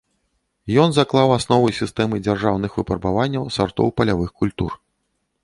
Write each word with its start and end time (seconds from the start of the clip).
Ён 0.83 0.89
заклаў 0.95 1.33
асновы 1.35 1.67
сістэмы 1.81 2.21
дзяржаўных 2.25 2.71
выпрабаванняў 2.81 3.47
сартоў 3.59 3.95
палявых 4.01 4.35
культур. 4.43 4.71